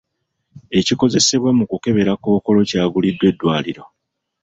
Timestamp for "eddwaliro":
3.31-3.83